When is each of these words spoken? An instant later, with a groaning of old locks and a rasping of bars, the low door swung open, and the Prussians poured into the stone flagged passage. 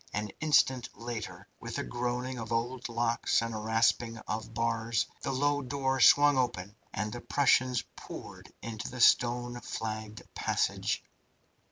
An 0.13 0.31
instant 0.39 0.89
later, 0.97 1.47
with 1.59 1.77
a 1.77 1.83
groaning 1.83 2.39
of 2.39 2.51
old 2.51 2.89
locks 2.89 3.39
and 3.43 3.53
a 3.53 3.59
rasping 3.59 4.17
of 4.27 4.51
bars, 4.51 5.05
the 5.21 5.31
low 5.31 5.61
door 5.61 5.99
swung 5.99 6.39
open, 6.39 6.75
and 6.91 7.13
the 7.13 7.21
Prussians 7.21 7.83
poured 7.95 8.51
into 8.63 8.89
the 8.89 8.99
stone 8.99 9.61
flagged 9.61 10.23
passage. 10.33 11.03